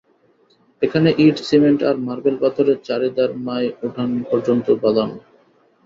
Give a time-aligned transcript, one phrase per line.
[0.81, 5.17] এখানে ইট-সিমেন্ট আর মার্বেল পাথরে চারিধার মায় উঠান পর্যন্ত বাঁধানো।